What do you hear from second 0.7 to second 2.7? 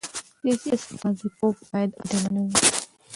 استازیتوب باید عادلانه وي